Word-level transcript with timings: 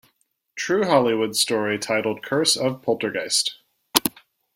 True 0.55 0.83
Hollywood 0.85 1.35
Story" 1.35 1.77
titled 1.77 2.23
"Curse 2.23 2.57
of 2.57 2.81
"Poltergeist"". 2.81 3.59